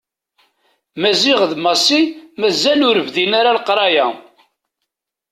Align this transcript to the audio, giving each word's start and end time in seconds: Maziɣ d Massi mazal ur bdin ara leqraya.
Maziɣ 1.01 1.39
d 1.51 1.53
Massi 1.63 2.01
mazal 2.39 2.81
ur 2.89 2.97
bdin 3.07 3.31
ara 3.39 3.57
leqraya. 3.57 4.07